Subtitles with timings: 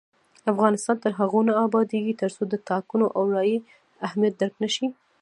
[0.51, 3.57] افغانستان تر هغو نه ابادیږي، ترڅو د ټاکنو او رایې
[4.05, 4.87] اهمیت درک نشي.